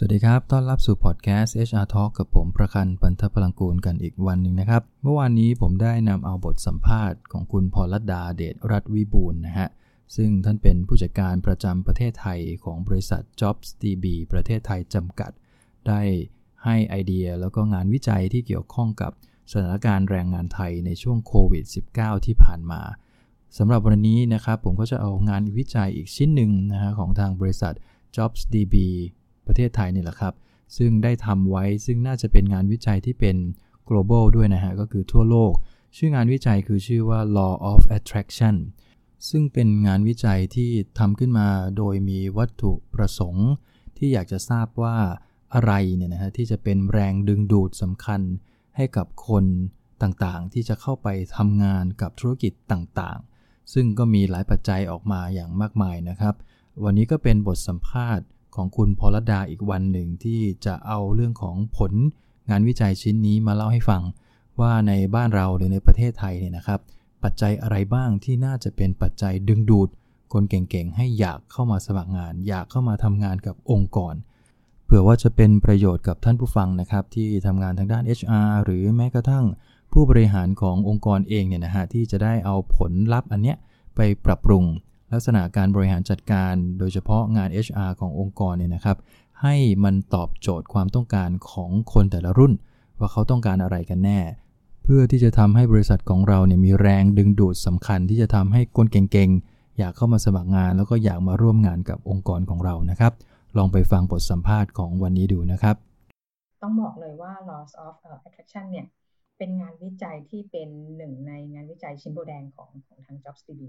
[0.00, 9.68] สวัสดีครับ ต้อนรับสู่พอดแคสต์ HR Talk กับผมประคันปันทพลังกูลกันอีกวันหนึ่งนะครับ เมื่อวานนี้ผมได้นำเอาบทสัมภาษณ์ของคุณพรลดาเดชรัตวิบูลนะฮะ
[10.16, 15.30] ซึ่งท่านเป็นผู้จัดการประจำประเทศไทยของบริษัท Jobs DB ประเทศไทยจำกัด
[15.88, 16.00] ได้
[16.64, 19.12] ให้ไอเดียแล้วก็งานวิจัยที่เกี่ยวข้องกับ
[19.52, 22.82] สถานการณ์แรงงานไทยในช่วงโควิด -19 ที่ผ่านมา
[23.58, 27.74] สำหรับวันนี้นะครับผมก็จะเอางานวิจัยอีกชิ้นหนึ่งนะฮะของทางบริษัท
[28.16, 28.76] Jobs DB
[29.48, 30.34] ประเทศไทยนี่แหละครับ
[30.76, 33.36] ซึ่งได้ทำไว้ซึ่งน่าจะเป็นงานวิจัยที่เป็น
[33.88, 35.52] global ด้วยนะฮะ ก็คือทั่วโลก
[35.96, 38.56] ชื่องานวิจัยคือชื่อว่า law of attraction
[39.28, 43.48] ซึ่งเป็นงานวิจัยที่ทำขึ้นมาโดยมีวัตถุประสงค์
[43.96, 44.96] ที่อยากจะทราบว่า
[45.54, 48.20] อะไรเนี่ยนะฮะที่จะเป็นแรงดึงดูดสำคัญ
[48.76, 49.44] ให้กับคน
[50.02, 56.34] ต่างๆ ที่จะเข้าไปทำงานกับธุรกิจต่างๆ ซึ่งก็มีหลายปัจจัยออกมาอย่างมากมายนะครับ
[56.84, 61.92] วันนี้ก็เป็นบทสัมภาษณ์ ของคุณพรดาอีกวันหนึ่งที่จะเอาเรื่องของผล
[62.50, 64.02] งานวิจัยชิ้นนี้มาเล่าให้ฟัง
[64.60, 66.80] ว่าในบ้านเราหรือในประเทศไทยเนี่ยนะครับ
[67.22, 69.88] ปัจจัยอะไรบ้างที่น่าจะเป็นปัจจัยดึงดูด
[70.32, 74.14] คนเก่งๆ ให้อยากเข้ามาสมัครงาน อยากเข้ามาทำงานกับองค์กร
[74.84, 79.44] เผื่อว่าจะเป็นประโยชน์กับท่านผู้ฟังนะครับ ที่ทำงานทางด้าน HR หรือแม้กระทั่ง
[79.92, 83.56] ผู้บริหารขององค์กรเองเนี่ยนะฮะที่จะได้เอาผลลัพธ์อันเนี้ย
[83.96, 84.64] ไปปรับปรุง
[85.12, 88.96] ลักษณะการบริหารจัดการ โดยเฉพาะงาน HR ขององค์กรเนี่ยนะครับ
[89.42, 92.52] ให้มันตอบโจทย์ความต้องการของคนแต่ละรุ่น
[92.98, 94.20] ว่าเขาต้องการอะไรกันแน่
[94.82, 103.12] เพื่อที่จะทำให้บริษัทของเราเนี่ยมีแรงดึงดูดสำคัญที่จะทำให้คนเก่งๆ อยากเข้ามาสมัครงาน แล้วก็อยากมาร่วมงานกับองค์กรของเรานะครับ
[103.56, 105.76] ลองไปฟังบทสัมภาษณ์ของวันนี้ดูนะครับ
[106.62, 107.94] ต้องบอกเลยว่า loss of
[108.26, 108.86] attraction เนี่ย
[109.38, 113.62] เป็นงานวิจัยที่เป็นหนึ่งในงานวิจัยชิ้นโบแดงของของทาง JobsDB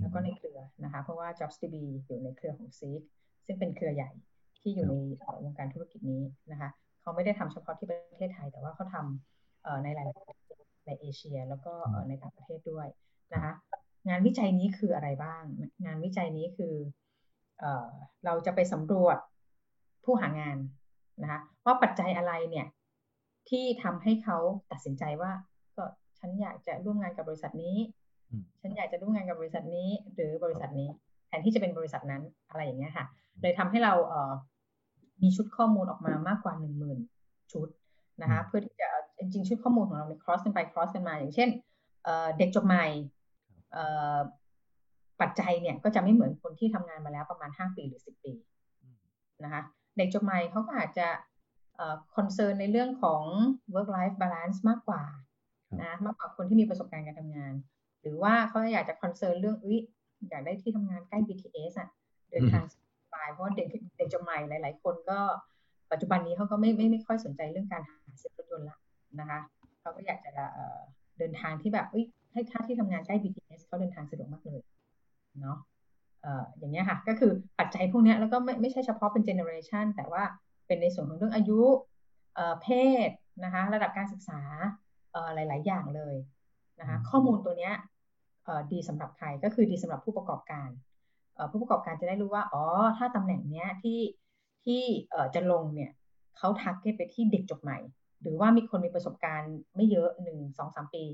[0.00, 1.74] แล้วก็ในเครือนะคะ เพราะว่า JobsDB
[2.06, 3.02] อยู่ในเครือของ Seek
[3.46, 4.10] ซึ่งเป็นเครือใหญ่
[4.60, 4.94] ที่อยู่ใน
[5.44, 6.22] วงการธุรกิจนี้
[6.52, 10.08] นะคะ เขาไม่ได้ทำเฉพาะที่ประเทศไทย แต่ว่าเขาทำในหลาย
[10.86, 11.72] ในเอเชีย แล้วก็
[12.08, 12.86] ในต่างประเทศด้วย
[13.34, 13.52] นะคะ
[14.08, 15.42] งานวิจัยนี้คืออะไรบ้าง
[15.86, 16.74] งานวิจัยนี้คือ
[18.24, 19.18] เราจะไปสำรวจ
[20.04, 20.58] ผู้หางาน
[21.22, 22.66] นะคะว่าปัจจัยอะไรเนี่ย
[23.48, 24.38] ที่ทำให้เขา
[24.72, 25.32] ตัดสินใจว่า
[25.76, 25.84] ก็
[26.18, 27.76] ฉันอยากจะร่วมงานกับบริษัทนี้
[28.60, 30.88] ฉันอยากจะร่วมงานกับบริษัทนี้ หรือบริษัทนี้
[31.26, 33.04] แทนที่จะเป็นบริษัทนั้นอะไรอย่างเงี้ยค่ะ
[33.42, 34.32] เลยทำให้เราเอ่อ
[35.22, 36.98] มีชุดข้อมูลออกมามากกว่าหนึ่งหมื่น
[37.52, 37.68] ชุด
[38.22, 41.48] นะคะเพื่อที่จะจริงๆชุดข้อมูลของเราเนี่ย cross กันไป cross กันมา อย่างเช่น
[42.38, 42.86] เด็กจบใหม่
[45.20, 48.32] ปัจจัยเนี่ยก็จะไม่เหมือนคนที่ทำงานมาแล้วประมาณ 5 ปีหรือ 10 ปี
[49.44, 49.62] นะคะ
[49.96, 51.06] เด็กจบใหม่เขาก็อาจจะ
[52.16, 53.22] concern ในเรื่องของ
[53.74, 55.02] work life balance มากกว่า
[55.82, 57.54] นะมากกว่าคนที่มีประสบการณ์การทำงาน
[58.02, 59.78] หรือว่าเขาอยากจะ concern เรื่องอุ้ย
[60.28, 61.88] อยากได้ที่ทำงานใกล้ BTS อะ
[62.30, 62.74] เดินทางส
[63.14, 63.66] บายเพราะเด็ก
[63.96, 65.18] เด็กจบใหม่หลาย ๆ คนก็
[65.92, 68.78] ปัจจุบันนี้เขาก็ไม่ไม่ไม่ค่อยสนใจเรื่องการหาซื้อรถยนต์ละ
[69.20, 69.38] นะคะ
[69.80, 70.30] เขาก็อยากจะ
[71.18, 74.60] เดินทางที่แบบอุ้ยให้ค่าที่ทำงานใกล้ BTS เขาเดินทางสะดวกมากเลย
[75.40, 75.58] เนาะ
[76.58, 80.22] อย่างเงี้ยค่ะ ก็คือปัจจัยพวกนี้แล้วก็ไม่ไม่ใช่เฉพาะเป็นเจเนอเรชันแต่ว่า
[80.66, 81.60] เป็นในส่วนของเรื่องอายุ
[82.62, 82.68] เพ
[83.08, 83.10] ศ
[83.44, 84.40] นะคะ ระดับการศึกษา
[85.34, 86.14] หลาย ๆ อย่างเลย
[86.80, 87.70] นะคะข้อมูลตัวนี้
[88.72, 90.68] ดีสำหรับใครก็คือดีสำหรับผู้ประกอบการ
[91.50, 92.64] ผู้ประกอบการจะได้รู้ว่าอ๋อ
[92.98, 94.00] ถ้าตำแหน่งเนี้ยที่
[94.64, 94.82] ที่
[95.34, 95.90] จะลงเนี่ย
[96.38, 97.78] เขา target ไปที่เด็กจบใหม่
[98.22, 101.04] หรือว่ามีคนมีประสบการณ์ไม่เยอะหนึ่งสองสามปี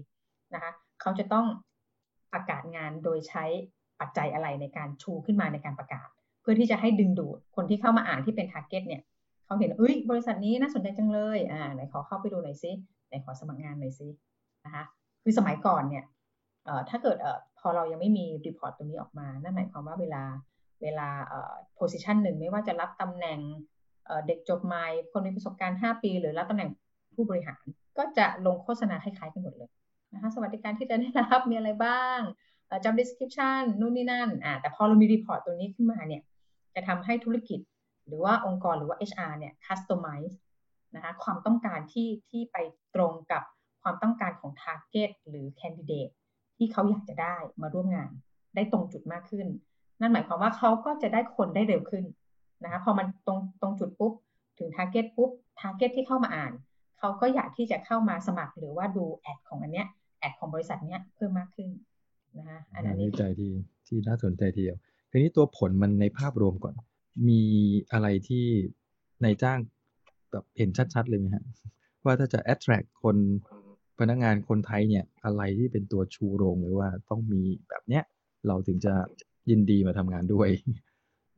[0.55, 1.47] นะคะเขาจะต้อง
[2.33, 3.45] ประกาศงานโดยใช้
[4.01, 6.09] ปัจจัยอะไรในการชูขึ้นมาในการประกาศ
[6.41, 9.03] เพื่อที่จะให้ดึงดูดคนที่เข้ามาอ่านที่เป็น target เนี่ย
[9.47, 12.73] เขาเห็นเอ้ยบริษัทนี้น่าสนใจจังเลยอ่าไหนขอเข้าไปดูหน่อยซิ
[13.09, 14.09] ไหนขอสมัครงานหน่อยซิ
[14.65, 14.85] นะคะ
[15.29, 16.05] คือสมัยก่อนเนี่ย
[16.65, 20.23] เอ่อถ้าเกิดเอ่อพอเรายังไม่มี report ตรงนี้ออกมา นั่นหมายความว่าเวลา
[20.83, 23.39] เวลาเอ่อ position หนึ่งไม่ว่าจะรับตำแหน่ง
[24.07, 26.71] เอ่อเด็กจบใหม่คนมีประสบการณ์ 5 ปี หรือรับตำแหน่ง
[27.15, 27.63] ผู้บริหาร
[27.99, 29.71] ก็จะลงโฆษณาคล้ายๆกันหมดเลย
[30.15, 32.21] นะคะสวัสดิการที่จะได้รับมีอะไรบ้าง
[32.85, 36.23] job description นู่นนี่นั่นอ่าแต่พอเรามี report ตัวนี้ขึ้นมาเนี่ย
[36.75, 37.61] จะทำให้ธุรกิจ
[38.07, 40.35] หรือว่าองค์กรหรือว่า HR เนี่ย customize
[40.95, 42.57] นะคะความต้องการที่ที่ไป
[42.95, 43.43] ตรงกับ
[43.89, 46.13] ความต้องการของ target หรือ candidate
[46.57, 48.11] ที่เขาอยากจะได้มาร่วมงาน
[48.55, 49.47] ได้ตรงจุดมากขึ้น
[50.01, 52.05] นั่นหมายความว่าเขาก็จะได้คนได้เร็วขึ้น
[52.65, 54.13] นะคะพอมันตรงตรงจุดปุ๊บ
[54.59, 55.31] ถึง target ปุ๊บ
[55.61, 56.53] target ที่เข้ามาอ่าน
[56.99, 59.87] เขาก็อยากที่จะเข้ามาสมัครหรือว่าดูแอดของอันเนี้ย
[60.19, 61.69] แอดของบริษัทเนี้ยเพิ่มมากขึ้น
[62.39, 63.53] นะคะอันนี้ใจที่
[63.87, 64.79] ที่น่าสนใจทีเดียว
[65.11, 66.75] ทีนี้ตัวผลมันในภาพรวมก่อน
[67.29, 67.43] มี
[67.93, 68.45] อะไรที่
[69.25, 69.59] นายจ้าง
[70.31, 71.45] แบบเห็นชัดๆเลยไหมฮะ
[72.05, 73.17] ว่าถ้าจะ attract คน
[73.99, 78.05] พนักงานคนไทยเนี่ยอะไรที่เป็นตัวชูโรงเลยว่าต้องมีแบบเนี้ย
[78.47, 78.95] เราถึงจะ
[79.51, 80.49] ยินดีมาทำงานด้วย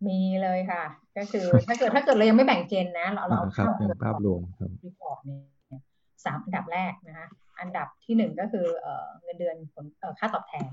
[0.06, 0.84] มีเลยค่ะ
[1.16, 3.69] ก็คือถ้าเกิดถ้าเกิดเรายังไม่แบ่ง Gen นะ เราเราครับ
[4.05, 5.37] ภาพรวมครับ report เนี่
[5.78, 5.81] ย
[6.25, 7.26] สามอันดับแรกนะคะ
[7.60, 8.88] อันดับที่หนึ่งก็คือเอ
[9.22, 9.84] เงินเดือนผล
[10.19, 10.70] ค่าตอบแทน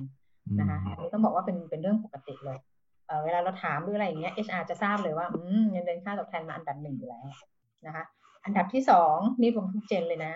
[0.59, 2.57] นะคะอันนี้ต้องบอกว่าเป็นเป็นเรื่องปกติเลย
[3.07, 5.27] เวลาเราถามหรืออะไรอย่างเงี้ย HR จะทราบเลยว่า
[5.71, 7.25] เงินเดือนค่าตอบแทนมาอันดับหนึ่งอยู่แล้ว
[7.85, 8.03] นะคะ
[8.45, 10.33] อันดับที่สองนี่รวมทุก gen เลยนะ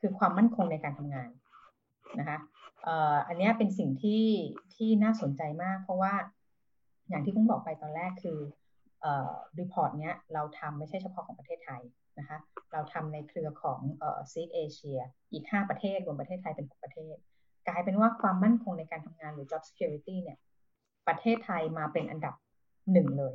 [0.00, 1.30] คือความมั่นคงในการทำงาน
[2.18, 2.38] นะคะ
[3.28, 4.24] อันนี้เป็นสิ่งที่
[4.74, 6.12] ที่น่าสนใจมาก เพราะว่า
[7.08, 8.38] อย่างที่คุณบอกไปตอนแรกคือ
[9.58, 11.82] report เนี้ยเราทำไม่ใช่เฉพาะของประเทศไทย
[12.18, 12.38] นะคะ
[12.72, 13.80] เราทำในเครือของ
[14.32, 14.98] SEEK Asia
[15.32, 17.14] อีก 5 ประเทศรวมประเทศไทยเป็น6ประเทศ
[17.68, 20.38] กลายเป็นว่าความมั่นคงในการทำงานหรือ job security เนี่ย
[21.08, 22.34] ประเทศไทยมาเป็นอันดับ
[22.92, 23.34] หนึ่งเลย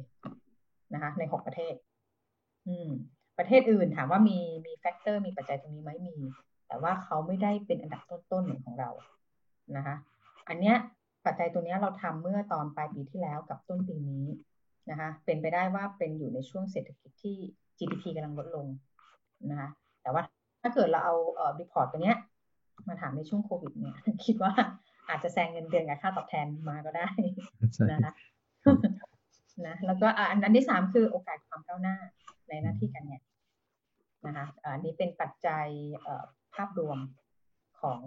[0.94, 1.74] นะคะใน 6 ประเทศ
[2.68, 2.90] อืม
[3.38, 6.16] ประเทศอื่นถามว่ามีมี factor มีปัจจัยตรงนี้ไหมมี
[6.68, 8.90] แต่ว่าเขาไม่ได้เป็นอันดับต้นๆเหมือนของเรา
[9.78, 9.96] นะคะ
[10.50, 10.76] อันเนี้ย
[11.26, 14.26] ปัจจัยตัวนี้เราทำเมื่อตอนปลายปีที่แล้วกับต้นปีนี้
[14.90, 17.38] นะคะเป็นไปได้ว่าเป็นอยู่ในช่วงเศรษฐกิจที่
[17.78, 18.68] GDP กำลังลดลง
[19.50, 19.70] นะคะ
[20.02, 20.24] แต่ว่า
[20.62, 22.18] ถ้าเกิดเราเอาเอ่อ report ตัวเนี้ย
[22.88, 24.54] มาถามในช่วงโควิดเนี่ยคิดว่า
[25.10, 27.08] อาจจะแซงเงินเดือนกับค่าตอบแทนมาก็ได้
[27.92, 28.14] นะคะ
[29.68, 31.96] นะแล้วก็อันอันที่สามคือโอกาสความก้าวหน้า
[32.48, 33.24] ในหน้าที่การงาน
[34.26, 35.68] นะคะอันนี้เป็นปัจจัย
[36.56, 36.98] ภาพรวม
[37.82, 38.02] ของ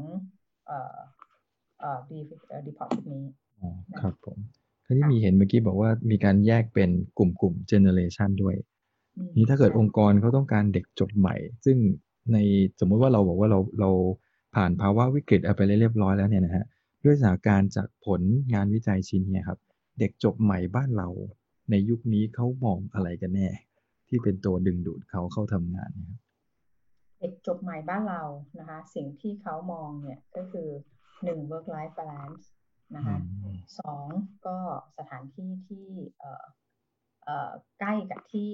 [2.11, 3.25] re report ชุดนี้
[3.61, 4.39] อ๋อครับผม
[4.85, 8.56] คราวนี้มีเห็นเมื่อกี้บอกว่ามีการแยกเป็นกลุ่มกลุ่ม generation ด้วย
[9.37, 11.77] นี่ถ้าเกิดองค์กรเขาต้องการเด็กจบใหม่ ซึ่ง
[12.33, 12.39] ใน
[12.81, 13.91] สมมุติว่าเราบอกว่าเราเรา
[14.55, 16.65] ผ่านภาวะวิกฤตอะไรไปเรียบร้อยแล้วเนี่ยนะฮะ
[17.05, 18.21] ด้วยสถานการณ์จากผล
[18.55, 19.59] งานวิจัยชิ้นนี้ครับ
[19.99, 21.09] เด็กจบใหม่บ้านเรา
[21.71, 23.49] ในยุคนี้เขามองอะไรกันแน่
[24.09, 26.19] ที่เป็นตัวดึงดูดเขาเข้าทำงานนะครับ
[27.20, 28.23] เด็กจบใหม่บ้านเรา
[28.59, 30.69] นะคะ สิ่งที่เขามองเนี่ยก็คือ
[31.25, 32.44] หนึ่ง work life balance
[32.97, 33.17] นะคะ
[33.79, 34.06] สอง
[34.47, 34.59] ก็
[34.99, 35.88] สถานที่ที่
[36.19, 36.44] เอ่อ
[37.25, 37.50] เอ่อ
[37.81, 38.50] ใกล้กับที่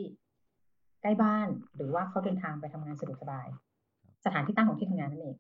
[1.03, 3.49] ใกล้บ้านหรือว่าเขาเดินทางไปทำงานสะดวกสบาย
[4.25, 5.37] สถานที่ตั้งของที่ทำงานนั่นเอง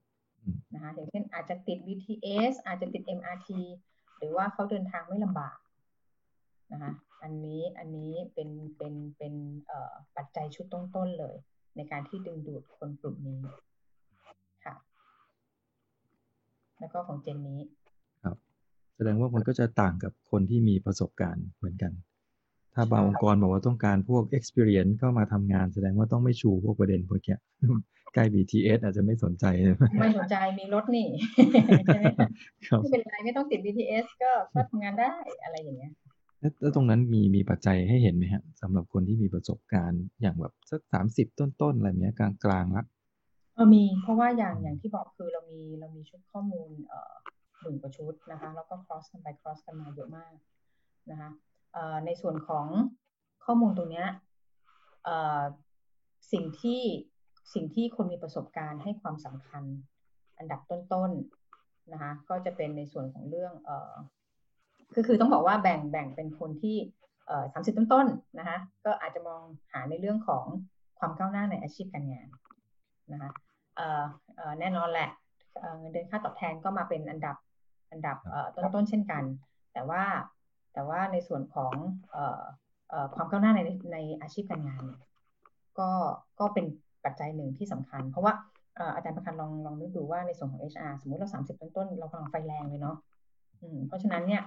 [0.75, 3.49] นะคะอย่างเช่นอาจจะติด BTS อาจจะติด MRT
[4.19, 5.59] หรือว่าเขาเดินทางไม่ลำบาก
[6.73, 6.93] นะคะ
[7.23, 9.35] อันนี้อันนี้เป็นเป็นเป็น
[10.17, 11.37] ปัจจัยชุดต้นๆเลย
[11.76, 13.41] ในการที่ดึงดูดคนกลุ่มนี้
[14.65, 14.75] ค่ะ
[16.79, 17.61] แล้วก็ของเจนนี้
[18.25, 18.37] ครับ
[18.97, 21.93] แสดงว่ามันก็จะต่างกับคนที่มีประสบการณ์เหมือนกัน
[22.75, 27.37] ถ้าบางองค์กรบอกว่าต้องการพวก experience เข้ามาทำงาน แสดงว่าต้องไม่ชูพวกประเด็นพวกนี้
[28.15, 29.44] ใกล้ BTS อาจจะไม่สนใจ
[30.00, 31.06] ไม่สนใจมีรถนี่
[31.87, 32.05] ใช่ไหม
[32.81, 35.93] ไม่เป็นไรไม่ต้องติด BTS ก็ก็ทำงานได้อะไรอย่างเงี้ย
[36.61, 42.85] แล้วตรงนั้นมีมีปัจจัยให้เห็นไหมฮะสำหรับคนที่มีประสบการณ์อย่างแบบสักสามสิบต้นๆอะไรเนี้ยกลางๆละ
[43.55, 47.14] เออมีเพราะว่าอย่างอย่างที่บอกคือเรามีเรามีชุดข้อมูลเอ่อ
[47.62, 50.35] หนึ่งกว่าชุดนะคะ แล้วก็ cross กันไป cross กันมาเยอะมาก
[51.11, 51.31] นะคะ
[51.73, 52.67] เอ่อในส่วนของ
[53.44, 54.06] ข้อมูลตรงเนี้ย
[55.05, 55.43] เอ่อ
[56.32, 56.82] สิ่งที่
[57.55, 59.64] สิ่งที่คนมีประสบการณ์ให้ความสำคัญ
[60.38, 63.94] อันดับต้นๆนะคะก็จะเป็นในส่วนของเรื่องเอ่อ
[64.94, 66.76] คือคือต้องบอกว่าแบ่งแบ่งเป็นคนที่
[67.52, 69.43] สามสิบต้นๆนะคะก็อาจจะมอง
[69.73, 70.44] หาในเรื่องของ
[70.99, 72.29] ความก้าวหน้าในอาชีพการงาน
[73.12, 73.31] นะคะ
[74.61, 75.08] แน่นอนแหละ
[75.79, 77.37] เงินเดือนค่าตอบแทนก็มาเป็นอันดับ
[77.91, 78.17] อันดับ
[78.56, 79.25] ต้นๆเช่นกัน
[79.73, 80.02] แต่ว่า
[80.75, 81.75] แต่ว่าในส่วนของ
[83.14, 83.61] ความก้าวหน้าใน
[83.93, 84.82] ในอาชีพการงาน
[85.79, 85.91] ก็
[86.41, 86.67] ก็เป็น
[87.05, 88.32] ปัจจัยหนึ่งที่สำคัญ เพราะว่า
[88.94, 92.96] อาจารย์ประคันลองลองนึกดูว่าในส่วนของ HR สมมุติเรา30ต้นต้นเรากำลังไฟแรงเลยเนาะ
[93.89, 94.43] เพราะฉะนั้นเนี่ย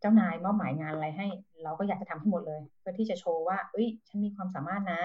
[0.00, 1.26] เจ้านายมอบหมายงานอะไรให้
[1.62, 5.02] เราก็อยากจะทำให้หมดเลย เพื่อที่จะโชว์ว่า เอ้ย ฉันมีความสามารถนะ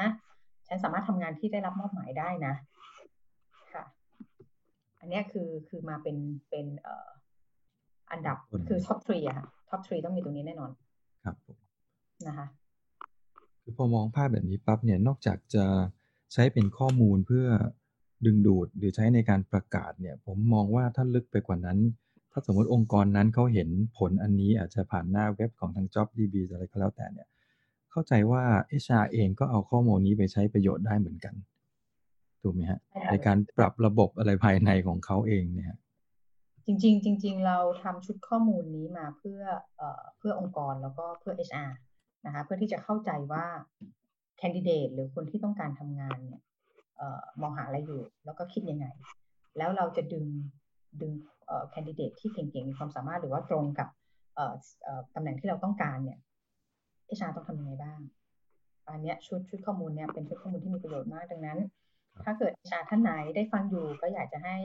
[0.67, 2.53] ฉันสามารถทำงานที่ได้รับมอบหมายได้นะ
[4.99, 6.17] อันนี้คือคือมาเป็น
[6.49, 7.09] เป็นเอ่อ
[8.11, 8.37] อันดับ
[8.69, 10.71] คือ top three อะค่ะ top three ต้องมีตรงนี้แน่นอน
[11.23, 11.35] ครับ
[12.27, 12.47] นะคะ
[13.61, 15.65] คือพอมองภาพแบบนี้ปั๊บเนี่ยนอกจากจะ
[16.33, 17.45] ใช้เป็นข้อมูลเพื่อ
[18.25, 21.79] ดึงดูดหรือใช้ในการประกาศเนี่ย ผมมองว่าถ้าลึกไปกว่านั้น
[22.33, 27.27] ถ้าสมมติองค์กรนั้นเขาเห็นผลอันนี้อาจจะผ่านหน้าเว็บของทาง JobsDB อะไรก็แล้วแต่เนี่ย
[27.91, 28.43] เข้าใจว่า
[28.83, 31.35] HR เองก็เอาข้อมูลนี้ไปใช้ประโยชน์ได้เหมือนกัน
[32.41, 32.79] ถูกไหมฮะ
[33.11, 35.77] ในการปรับระบบอะไรภายในของเขาเองเนี่ย
[36.65, 39.41] จริง ๆ จริง ๆ เราทำชุดข้อมูลนี้มาเพื่อ
[39.77, 41.71] เอ่อเพื่อองค์กรแล้วก็เพื่อ HR
[42.25, 43.45] นะคะเพื่อที่จะเข้าใจว่า
[44.37, 46.41] แคนดิเดตหรือคนที่ต้องการทำงานเนี่ย
[46.97, 48.85] เอ่อมองหาอะไรอยู่ แล้วก็คิดยังไง
[49.57, 50.25] แล้วเราจะดึง
[51.01, 51.13] ดึง
[51.45, 53.89] เอ่อแคนดิเดตที่เก่งๆ มีความสามารถหรือว่าตรงกับ
[54.35, 56.19] เอ่อเอ่อตำแหน่งที่เราต้องการเนี่ย
[57.17, 57.99] HR ต้องทำยังไงบ้าง
[58.89, 61.59] อันนี้ชุดชุดข้อมูลเนี่ยเป็นชุดข้อมูลที่มีประโยชน์มากดังนั้น
[62.23, 64.55] ถ้าเกิดอาจารย์ท่านไหนได้ฟังอยู่ก็อยากจะให้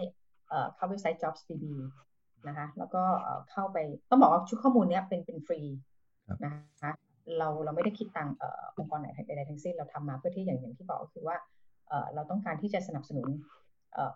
[0.75, 1.65] เข้าเว็บไซต์ JobsDB
[2.49, 3.03] นะคะ แล้วก็
[3.51, 3.79] เข้าไป
[4.11, 5.61] ต้องบอกว่าชุดข้อมูลนี้เป็นเป็นฟรี
[6.45, 6.93] นะคะ
[7.39, 8.29] เราเราไม่ได้คิดตัง
[8.79, 11.37] องค์กรไหนใดๆทั้งสิ้นเราทำมาเพื่อที่อย่างอย่างที่บอกก็คือว่า
[12.15, 13.29] เราต้องการที่จะสนับสนุน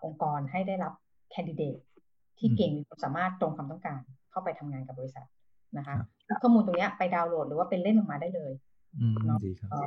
[0.05, 0.93] องค์กรให้ได้รับ
[1.31, 1.77] แคนดิเดต
[2.39, 3.99] ที่เก่งมีความสามารถตรงความต้องการ
[4.31, 5.27] เข้าไปทำงานกับบริษัท
[5.77, 5.95] นะคะ
[6.41, 8.53] ข้อมูลตรงนี้ไปดาวน์โหลดหรือว่าเป็นเล่นออกมาได้เลย
[9.25, 9.39] เนาะ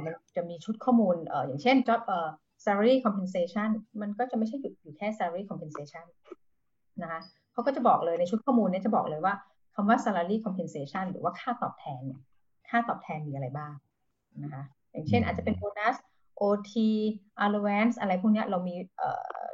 [0.04, 2.28] มันจะมีชุดข้อมูลเอ่ออย่างเช่น job เอ่อ
[2.64, 3.68] salary compensation
[4.00, 6.04] มันก็จะไม่ใช่หยุดอยู่แค่ salary compensation
[7.02, 7.20] นะคะ
[7.52, 9.34] เขาก็จะบอกเลยในชุดข้อมูลนี้จะบอกเลยว่า
[9.74, 12.20] คำว่า salary compensation หรือว่าค่าตอบแทนเนี่ย
[12.68, 13.72] ค่าตอบแทนมีอะไรบ้าง
[14.42, 14.62] นะคะ
[14.92, 15.96] อย่างเช่นอาจจะเป็นโบนัส
[16.40, 16.72] OT
[17.44, 19.10] allowance อะไรพวกนี้เรามีเอ่
[19.42, 19.46] อ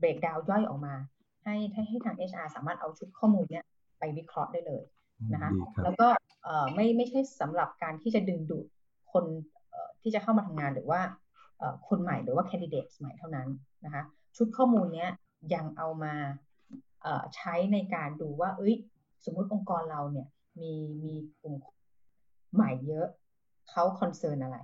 [0.00, 0.94] breakdown ย่อยออกมา
[1.42, 3.64] ให้ให้ให้ทาง HR สามารถเอาชุดข้อมูลเนี้ย
[3.98, 4.82] ไปวิเคราะห์ได้เลย
[5.32, 5.50] นะคะ
[5.84, 6.08] แล้วก็
[6.74, 8.66] ไม่ไม่ใช่สำหรับการที่จะดึงดูด
[9.12, 9.24] คน
[10.02, 11.00] ที่จะเข้ามาทำงานหรือว่า
[11.88, 13.48] คนใหม่หรือว่าแคนดิเดตใหม่เท่านั้น
[13.84, 14.02] นะคะ
[14.36, 15.06] ชุดข้อมูลนี้
[15.54, 16.14] ยังเอามา
[17.36, 18.74] ใช้ในการดูว่าเอ้ย
[19.24, 20.26] สมมุติองค์กรเราเนี่ย
[20.60, 21.54] มีมีกลุ่ม
[22.54, 23.06] ใหม่เยอะ
[23.70, 24.58] เขาคอนเซิร์นอะไร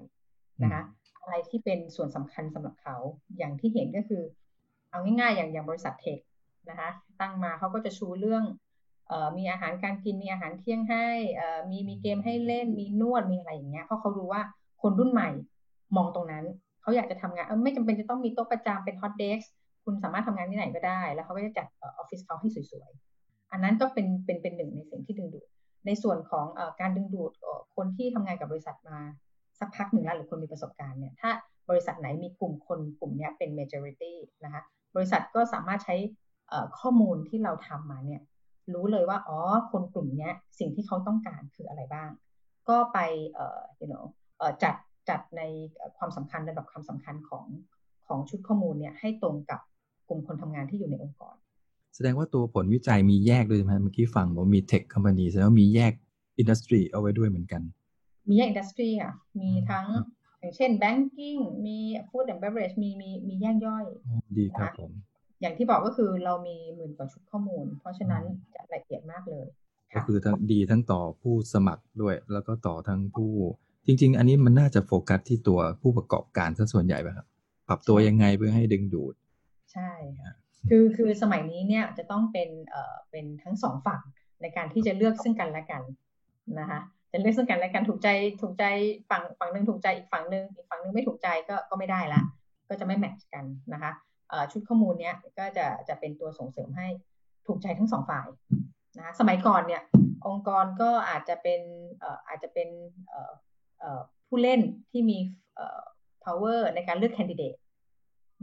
[0.62, 0.82] นะคะ
[1.22, 2.96] อะไรที่เป็นส่วนสำคัญสำหรับเขา
[3.38, 4.22] อย่างที่เห็นก็คือ
[4.90, 6.18] เอาง่ายๆอย่างอย่างบริษัทเทค
[6.70, 8.44] นะคะตั้งมาเขาก็จะชูเรื่อง
[9.38, 11.06] มีอาหารการกินมีอาหารเที่ยงให้
[11.70, 14.42] มีมีเกมให้เล่น มีนวดมีอะไรอย่างเงี้ยเพราะเขารู้ว่า
[14.82, 15.28] คนรุ่นใหม่
[15.96, 16.44] มองตรงนั้น
[16.82, 19.42] เขาอยากจะทำงานไม่จำเป็นจะต้องมีโต๊ะประจำเป็นฮอตเดส
[19.84, 25.46] คุณสามารถทำงานที่ไหนก็ได้ แล้วเขาก็จะจัดออฟฟิศเขาให้สวยๆ อันนั้นก็เป็นเป็นเป็นหนึ่งในสิ่งที่ดึงดูด
[25.86, 27.32] ในส่วนของอการดึงดูด
[27.76, 28.98] คนที่ทำงานกับบริษัทมา
[29.60, 31.30] สักพักหนึ่งแล้วหรือคนมีประสบการณ์เนี่ยถ้า
[31.70, 34.12] บริษัทไหนมีกลุ่มคนกลุ่มนี้เป็น majority
[34.44, 34.62] นะคะ
[34.96, 35.94] บริษัทก็สามารถใช้
[36.78, 38.22] ข้อมูลที่เราทำมาเนี่ย
[38.74, 39.38] รู้เลยว่าอ๋อ
[39.70, 42.10] คนกลุ่มนี้สิ่งที่เขาต้องการคืออะไรบ้าง
[42.68, 42.98] ก็ไป
[43.32, 44.04] เอ่อ you know
[44.38, 44.74] เอ่อจัด
[45.08, 45.42] จัดใน
[45.98, 47.46] ความสำคัญระดับความสำคัญของ
[48.06, 49.60] ของชุดข้อมูลเนี่ยให้ตรงกับ
[50.08, 51.36] กลุ่มคนทำงานที่อยู่ในองค์กร
[51.94, 55.92] แสดงว่าตัวผลวิจัยมีแยกด้วยใช่ไหมเมื่อกี้ฟังบอกมี tech company แสดงว่ามีแยก
[56.38, 57.62] industry เอาไว้ด้วยเหมือนกัน
[58.28, 59.86] มีแยก industry อะมีทั้ง
[60.38, 63.84] อย่างเช่น banking มี food and beverage มีมีมีแยกย่อย
[64.38, 64.90] ดีครับผม
[65.40, 68.22] อย่างที่บอกก็คือเรามีหมื่นกว่าชุดข้อมูล เพราะฉะนั้น
[68.54, 69.46] จะละเอียดมากเลย
[69.94, 73.32] ก็คือทั้งดีทั้งต่อผู้สมัครด้วย แล้วก็ต่อทั้งผู้
[73.86, 77.26] จริง ๆ อันนี้มันน่าจะโฟกัสที่ตัวผู้ประกอบการซะส่วนใหญ่ไหมครับ
[77.68, 79.14] ปรับตัวยังไงเพื่อให้ดึงดูด
[79.72, 79.90] ใช่
[80.68, 84.00] คือคือสมัยนี้เนี่ยจะต้องเป็นเอ่อเป็นทั้งสองฝั่ง
[84.42, 85.82] ในการที่จะเลือกซึ่งกันและกัน
[86.60, 86.80] นะคะ
[87.12, 88.08] จะเลือกซึ่งกันและกันถูกใจ
[88.40, 88.64] ถูกใจ
[89.10, 92.20] ฝั่งฝั่งหนึ่งถูกใจอีกฝั่งหนึ่งอีกฝั่งหนึ่งไม่ถูกใจก็ก็ไม่ได้ละ
[92.68, 93.92] ก็จะไม่แมทช์กันนะคะ
[94.52, 96.88] ชุดข้อมูลเนี้ยก็จะจะเป็นตัวส่งเสริมให้
[97.46, 98.28] ถูกใจทั้งสองฝ่าย
[98.98, 99.82] นะสมัยก่อนเนี่ย
[100.26, 101.60] องค์กรก็อาจจะเป็น
[102.28, 102.68] อาจจะเป็น
[104.26, 105.18] ผู้เล่นที่มี
[106.24, 107.54] power ในการเลือกแคนดิเดต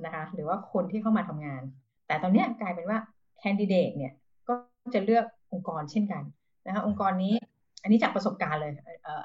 [0.05, 1.61] นะคะหรือว่าคนที่เข้ามาทำงาน
[2.07, 2.99] แต่ตอนนี้กลายเป็นว่า
[3.39, 4.13] แคนดิเดตเนี่ย
[4.47, 4.53] ก็
[4.95, 6.23] จะเลือกองค์กรเช่นกัน
[6.65, 7.33] นะคะองค์กรนี้
[7.83, 8.73] อันนี้จากประสบการณ์เลย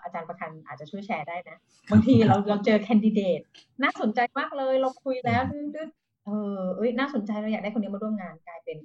[0.02, 1.56] อาจารย์ประคันอาจจะช่วยแชร์ได้นะ
[1.90, 3.40] บางทีเราเราเจอแคนดิเดต
[3.82, 5.86] น่าสนใจมากเลย เราคุยแล้วดื้อ
[6.28, 8.76] เออเอ้ยน่าสนใจเราอยากได้คนนี้มาร่วมงานกลายเป็น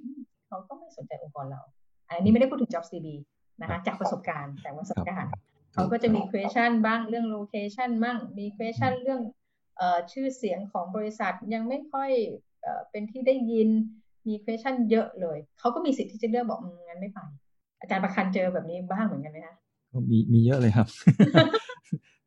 [0.46, 1.62] เขาก็ไม่สนใจองค์กรเรา
[2.08, 3.08] อันนี้ไม่ได้พูดถึง Jobs DB
[3.60, 5.30] นะคะจากประสบการณ์แต่ประสบการณ์
[5.74, 9.20] เขาก็จะมี question บ้างเรื่อง location บ้างมี question เรื่อง
[9.76, 12.10] เอ่อชื่อเสียงของบริษัทยังไม่ค่อย
[12.62, 13.68] เอ่อเป็นที่ได้ยิน
[14.28, 17.18] มี question เยอะเลย เขาก็มีสิทธิ์ที่จะเลือกบอกงั้นไม่ไป
[17.80, 19.54] อาจารย์ประคันเจอแบบนี้บ้างเหมือนกันไหมคะ
[20.10, 20.86] มีมีเยอะเลยครับ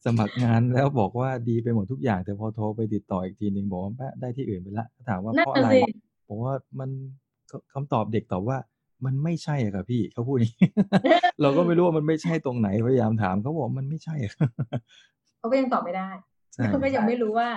[0.05, 5.69] สมัครงานแล้วบอกว่าดีไปหมดทุกอย่างแต่พอโทรไปติดต่ออีกทีหนึ่งบอกว่าได้ที่อื่นไปละถามว่าเพราะอะไร
[6.27, 6.89] ผมว่ามัน
[7.73, 8.57] คำตอบเด็กตอบว่า
[9.05, 10.69] มันไม่ใช่ครับพี่เขาพูดอย่างนี้
[11.41, 14.15] เราก็ไม่รู้ว่ามันไม่ใช่ตรงไหนพยายามถามเขาบอกมันไม่ใช่
[15.39, 16.09] เขาก็ยังตอบไม่ได้
[16.69, 17.49] เขาก็ยังไม่รู้ว่า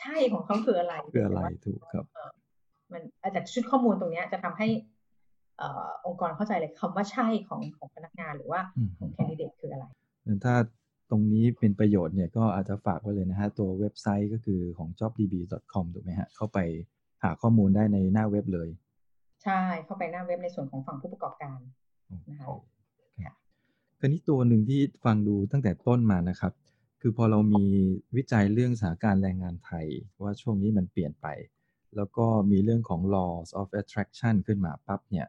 [0.00, 2.04] ใช่ของเขาคืออะไรคืออะไรถูกครับ
[2.92, 4.68] มันอาจจะชุดข้อมูลตรงนี้จะทำให้
[6.06, 8.60] องค์กรเข้าใจเลยคำว่าใช่ของของพนักงานหรือว่า
[8.98, 9.84] ของแคนดิเดตคืออะไร
[10.44, 10.54] ถ้า
[11.10, 16.58] ตรงนี้เป็นประโยชน์เนี่ยก็อาจจะฝากไว้เลยนะฮะตัวเว็บไซต์ก็คือของ jobdb.com ถูกไหมฮะเข้าไป
[17.22, 18.68] หาข้อมูลได้ในหน้าเว็บเลย
[19.44, 21.58] ใช่เข้าไปหน้าเว็บในส่วนของฝั่งผู้ประกอบการ
[22.28, 22.46] นะคะ
[24.00, 26.52] คราวนี้ตัวหนึ่งที่ฟังดูตั้งแต่ต้นมานะครับ
[27.00, 27.64] คือพอเรามี
[28.16, 29.86] วิจัยเรื่องสถานการณ์แรงงานไทย
[30.22, 31.26] ว่าช่วงนี้มันเปลี่ยนไป
[31.96, 35.26] แล้วก็มีเรื่องของ laws of attraction ขึ้นมาปั๊บเนี่ย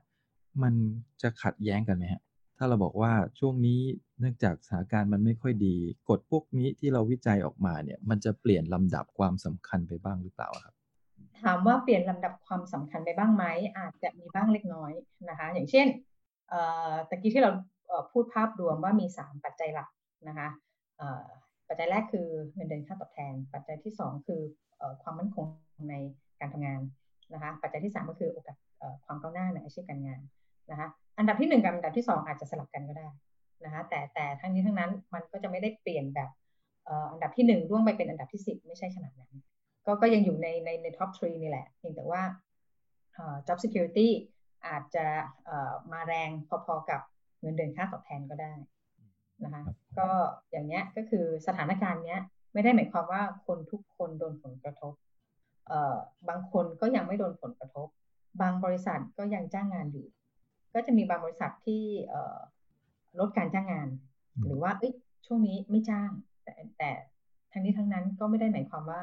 [0.63, 0.73] มัน
[1.21, 2.21] จะขัดแย้งกันไหมฮะ
[2.63, 3.81] ถ้าเราบอกว่าช่วงนี้
[4.19, 5.75] เนื่องจากสถานการณ์มันไม่ค่อยดี
[6.09, 10.73] กฎพวกนี้ที่เราวิจัยออกมาเนี่ย มันจะเปลี่ยนลำดับความสำคัญไปบ้างหรือเปล่าครับ
[11.41, 13.45] ถามว่าเปลี่ยนลำดับความสำคัญไปบ้างไหม
[13.77, 14.91] อาจจะมีบ้างเล็กน้อย
[15.29, 15.87] นะคะ อย่างเช่น
[17.09, 17.51] ตะกี้ที่เรา
[18.11, 19.89] พูดภาพรวมว่ามี 3 ปัจจัยหลัก
[20.27, 20.47] นะคะ
[21.67, 24.41] ปัจจัยแรกคือเงินเดือนค่าตอบแทน ปัจจัยที่ 2 คือ
[25.01, 25.45] ความมั่นคง
[25.89, 25.95] ใน
[26.39, 26.81] การทำงาน
[27.33, 28.55] นะคะ ปัจจัยที่ 3 ก็คือโอกาส
[29.05, 30.19] ความก้าวหน้าในอาชีพการงาน
[30.69, 30.87] นะคะ
[31.17, 33.07] อันดับที่1กับอันดับที่ 2 อาจจะสลับกันก็ได้
[33.63, 36.29] นะนะคะแต่แต่ทั้งนี้ทั้งนั้นมันก็จะไม่ได้เปลี่ยนแบบ
[37.11, 39.33] อันดับที่หนึ่งร่วงไปเป็นอันดับที่สิบไม่ใช่ขนาดนั้น
[39.85, 42.21] ก็ก็ยังอยู่ในในในท็อปทรีนี่แหละเพียงแต่ว่า
[43.47, 44.07] job security
[44.67, 45.05] อาจจะ
[45.91, 46.29] มาแรง
[46.65, 47.01] พอๆกับ
[47.41, 48.53] เงินเดือนค่าตอบแทนก็ได้
[49.43, 49.63] นะคะ
[49.99, 50.09] ก็
[50.51, 52.19] อย่างเนี้ยก็คือสถานการณ์เนี้ย
[52.53, 54.93] ไม่ได้หมายความว่าคนทุกคนโดนผลกระทบ
[56.29, 57.87] บางคนก็ยังไม่โดนผลกระทบ
[58.41, 60.05] บางบริษัทก็ยังจ้างงานอยู่
[60.73, 61.83] ก็จะมีบางบริษัทที่
[63.19, 63.87] ลดการจ้างงาน
[64.45, 64.71] หรือว่า
[65.25, 66.09] ช่วงนี้ไม่จ้าง
[66.43, 66.89] แต่แต่
[67.51, 69.01] ทั้งนี้ทั้งนั้นก็ไม่ได้หมายความว่า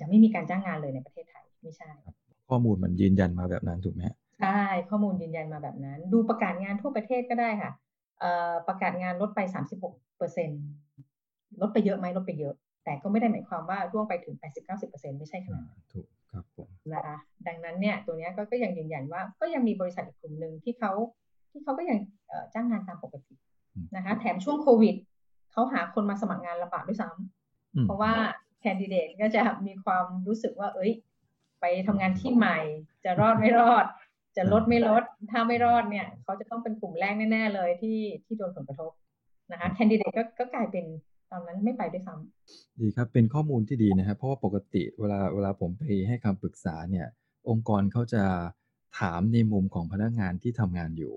[0.00, 1.90] จะไม่มีการจ้างงานเลยในประเทศไทยไม่ใช่
[2.48, 4.02] ข้อมูลมันยืนยันมาแบบนั้นถูกไหม
[4.40, 7.72] ใช่ข้อมูลยืนยันมาแบบนั้น ดูประกาศงานทั่วประเทศก็ได้ค่ะ
[8.68, 10.50] ประกาศงานลดไปสามสิบหกเปอร์เซ็น
[11.60, 12.54] ลดไปเยอะไหมลดไปเยอะ
[12.84, 16.15] แต่ก็ไม่ได้หมายความว่าร่วงไปถึงแปดสิบเก้าสิบเปอร์เซ็นไม่ใช่ขนาดนั้นถูกครับผม
[16.94, 17.16] นะคะ
[17.46, 20.92] ดังนั้นเนี่ยตัวนี้ก็ก็ยังยืนยันว่าก็ยังมีบริษัทอีกกลุ่มหนึ่งที่เขา
[21.50, 21.98] ที่เขาก็ยัง
[22.54, 23.34] จ้างงานตามปกติ
[23.96, 24.96] นะคะแถมช่วงโควิด
[25.52, 28.12] เขาหาคนมาสมัครงานลำบากด้วยซ้ำเพราะว่า
[28.60, 30.92] แคนดิเดตก็จะมีความรู้สึกว่า เอ้ย
[31.60, 32.58] ไปทำงานที่ใหม่
[33.04, 33.84] จะรอดไม่รอด
[34.36, 38.92] จะลดไม่ลด ถ้าไม่รอดเนี่ยเขาจะต้องเป็นกลุ่มแรกแน่ ๆ เลยที่ที่โดนผลกระทบ
[39.52, 40.84] นะคะแคนดิเดตก็ก็กลายเป็น
[41.32, 47.06] ตอนนั้นไม่ไปด้วยซ้ำดีครับเป็นข้อมูลที่ดีนะครับ เพราะว่าปกติเวลาเวลาผมไปให้คำปรึกษาเนี่ย
[47.48, 48.24] องค์กรเขาจะ
[48.98, 51.14] ถามในมุมของพนักงานที่ทำงานอยู่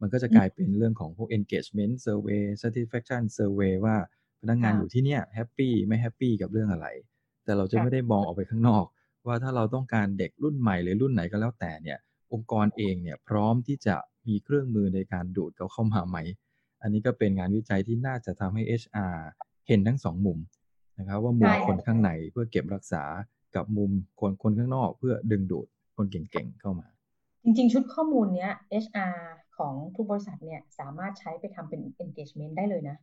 [0.00, 3.96] มันก็จะกลายเป็นเรื่องของพวก engagement survey satisfaction survey ว่า
[4.40, 6.86] พนักงานอยู่ที่เนี่ย happy ไม่ happy กับเรื่องอะไร
[7.44, 8.84] แต่เราจะไม่ได้มองออกไปข้างนอก
[9.26, 11.98] ว่าถ้าเราต้องการเด็กรุ่นใหม่หรือรุ่นไหนก็แล้วแต่เนี่ย
[12.32, 13.96] องค์กรเองเนี่ยพร้อมที่จะ
[14.28, 16.18] มีเครื่องมือในการดูดเขาเข้ามาไหม
[16.82, 19.14] อันนี้ก็เป็นงานวิจัยที่น่าจะทำให้ HR
[19.68, 20.38] เห็นทั้งสองมุม
[20.98, 23.04] นะครับ ว่ามุมคนข้างในเพื่อเก็บรักษา
[23.56, 26.88] กับมุมคนคนข้างนอก เพื่อดึงดูดคนเก่งๆเข้ามา
[27.42, 28.52] จริงๆ ชุดข้อมูลเนี้ย
[28.84, 29.16] HR
[29.56, 32.96] ของทุกบริษัทเนี่ยสามารถใช้ไปทำเป็น engagement ได้เลยนะ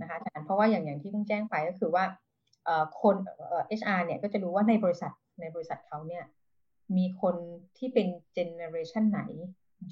[0.00, 2.04] นะคะอาจารย์เพราะว่าอย่างอย่างที่เพิ่งแจ้งไปก็คือว่า
[3.02, 3.16] คน
[3.68, 6.24] เอชอาร์เนี่ยก็จะรู้ว่าในบริษัทในบริษัทเขาเนี่ย
[6.96, 7.34] มีคน
[7.78, 9.20] ที่เป็นเจเนอเรชันไหน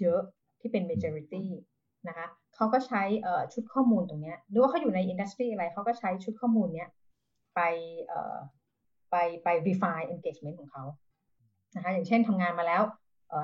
[0.01, 0.21] เยอะ
[0.61, 1.45] ที่เป็น majority
[2.09, 3.03] นะคะเขาก็ใช้
[3.53, 6.89] ชุดข้อมูลตรงนี้หรือว่าเขาอยู่ในอินดัสทรีอะไรเขาก็ใช้ชุดข้อมูลเนี้ย
[7.55, 7.61] ไป
[9.11, 10.85] ไปไป refine engagement ของเขา
[11.75, 12.83] นะคะอย่างเช่นทำงานมาแล้ว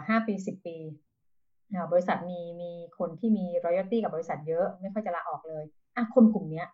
[0.08, 0.76] ห้าปีสิบปี
[1.92, 5.64] บริษัทมีมีคนที่มี royalty กับบริษัทเยอะไม่ค่อยจะลาออกเลย
[5.96, 6.64] อะคนกลุ่มนี้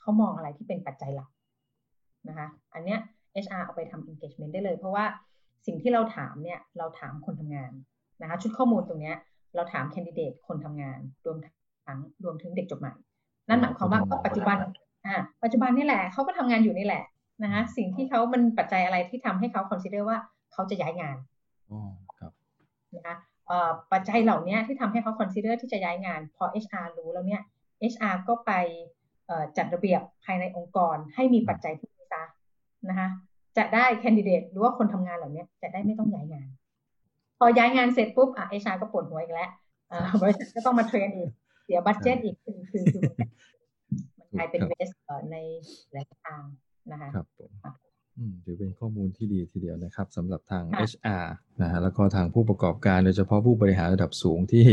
[0.00, 1.30] เขามองอะไรที่เป็นปัจจัยหลัก
[2.28, 2.98] นะคะ อันเนี้ย
[3.44, 5.04] HR เอาไปทำ engagement ได้เลย เพราะว่า
[5.66, 7.72] สิ่งที่เราถามเนี่ยเราถามคนทำงาน
[8.22, 9.16] นะคะชุดข้อมูลตรงเนี้ย
[9.54, 11.36] เราถาม candidate คนทำงาน รวม
[11.86, 12.92] ทั้งรวมถึงเด็กจบใหม่
[13.48, 14.56] นั่นหมายความว่าปัจจุบัน
[15.06, 17.04] อ่าปัจจุบันนี่แหละเขาก็ทำงานอยู่นี่แหละ
[17.42, 20.18] นะคะสิ่งที่เขามันปัจจัยอะไรที่ทำให้เขา consider ว่า
[20.52, 21.16] เขาจะย้ายงาน
[21.70, 21.80] อ๋อ
[22.18, 22.32] ครับ
[22.96, 23.16] นะคะ
[23.92, 27.42] ปัจจัยเหล่านี้ที่ทำให้เขา consider ที่จะย้ายงาน พอ HR รู้แล้วเนี่ย
[27.92, 28.52] HR ก็ไป
[29.56, 32.22] จัดระเบียบภายในองค์กรให้มีปัจจัยที่นี้ซะ
[32.88, 33.08] นะคะ
[33.58, 36.48] จะได้แคนดิเดตหรือว่าคนทำงานเหล่านี้จะได้ไม่ต้องย้ายงาน
[37.38, 39.50] พอย้ายงานเสร็จปุ๊บอะเอชาก็ปวดหัวอีกแล้ว
[40.22, 41.30] บริษัทก็ต้องมาเทรนอีก
[41.64, 43.02] เสียบัตเจ็ตอีกคือคือคือ
[44.18, 44.90] มันกลายเป็นเวส
[45.32, 45.36] ใน
[45.92, 46.42] หลายทาง
[46.90, 47.50] นะคะครับผม
[48.44, 51.24] ถือเป็นข้อมูลที่ดีทีเดียวนะครับสำหรับทาง HR
[51.62, 54.66] นะฮะแล้วก็ทางผู้ประกอบการโดยเฉพาะผู้บริหารระดับสูงที่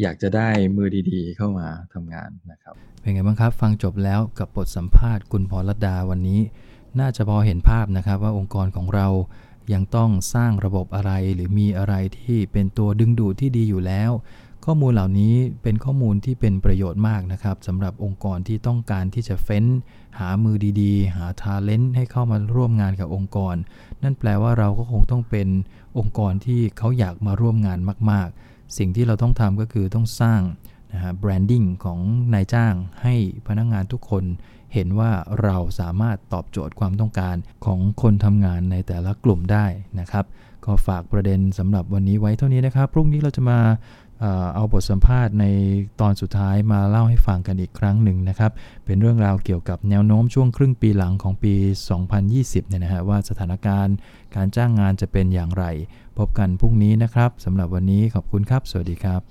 [0.00, 6.40] อยากจะได้มือดีๆ เข้ามาทำงานนะครับ เป็นไงบ้างครับ ฟังจบแล้วกับบทสัมภาษณ์คุณพรลดาวันนี้
[7.00, 9.06] น่าจะพอเห็นภาพนะครับว่าองค์กรของเรา
[9.72, 14.10] ยังต้องสร้างระบบอะไรหรือมีอะไรที่เป็นตัวดึงดูดที่ดีอยู่แล้ว
[14.64, 19.64] ข้อมูลเหล่านี้เป็นข้อมูลที่เป็นประโยชน์มากนะครับสำหรับองค์กรที่ต้องการที่จะเฟ้น
[20.18, 23.56] หามือดีๆ หาทาเลนต์ให้เข้ามาร่วมงานกับองค์กร
[24.02, 25.48] นั่นแปลว่าเราก็คงต้องเป็น
[25.98, 27.78] องค์กรที่เขาอยากมาร่วมงาน
[28.10, 30.40] มาก ๆ สิ่งที่เราต้องทำก็คือต้องสร้าง
[30.92, 31.98] นะฮะแบรนดิ้งของ
[32.34, 33.14] นายจ้างให้
[33.46, 34.24] พนักงงานทุกคน
[34.74, 35.10] เห็นว่า
[35.42, 39.66] เราสามารถตอบโจทย์ความต้องการของคนทำงานในแต่ละกลุ่มได้
[40.00, 40.24] นะครับ
[40.64, 43.58] ก็ฝากประเด็นสำหรับวันนี้ไว้เท่านี้นะครับ พรุ่งนี้เราจะมา
[44.54, 45.44] เอาบทสัมภาษณ์ใน
[46.00, 48.52] ตอนสุดท้ายมาเล่าให้ฟังกันอีกครั้งหนึ่งนะครับ
[48.84, 51.54] เป็นเรื่องราวเกี่ยวกับแนวโน้มช่วงครึ่งปีหลังของปี
[52.12, 53.96] 2020 เนี่ยนะฮะว่าสถานการณ์
[54.36, 55.64] การจ้างงานจะเป็นอย่างไร
[56.18, 59.30] พบกันพรุ่งนี้นะครับสำหรับวันนี้ขอบคุณครับ สวัสดีครับ